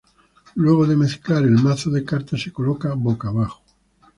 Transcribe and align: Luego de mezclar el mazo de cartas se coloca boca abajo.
Luego 0.55 0.87
de 0.87 0.95
mezclar 0.95 1.43
el 1.43 1.51
mazo 1.51 1.91
de 1.91 2.03
cartas 2.03 2.41
se 2.41 2.51
coloca 2.51 2.95
boca 2.95 3.27
abajo. 3.27 3.63